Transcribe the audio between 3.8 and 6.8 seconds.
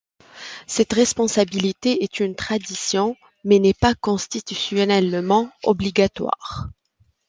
constitutionnellement obligatoire.